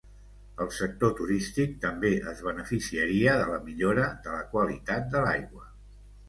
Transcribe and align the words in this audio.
El 0.63 0.69
sector 0.77 1.11
turístic 1.19 1.75
també 1.83 2.11
es 2.31 2.41
beneficiaria 2.47 3.37
de 3.41 3.45
la 3.51 3.61
millora 3.69 4.09
de 4.25 4.33
la 4.37 4.41
qualitat 4.55 5.07
de 5.15 5.23
l’aigua. 5.29 5.71